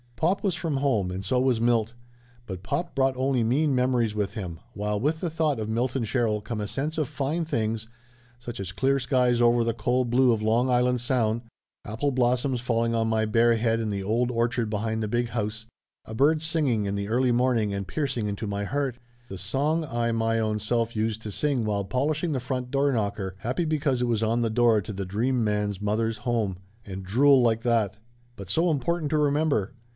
[0.15, 1.93] Pop was from home, and so was Milt.
[2.47, 6.41] But pop brought only mean memories with him, while with the thought of Milton Sherrill
[6.41, 7.87] come a sense of fine things,
[8.39, 11.41] such as clear skies over the cold blue of Long Island Sound;
[11.85, 15.65] apple blossoms falling on my bare head in the old orchard behind the big house;
[16.05, 18.97] a bird singing in the early morning and piercing into my heart;
[19.27, 23.35] the song I my own self used to sing while polishing the front door knocker,
[23.39, 26.57] happy because it was on the door to the Dream man's mother's home.
[26.85, 27.97] And drool like that.
[28.35, 29.73] But so important to remember!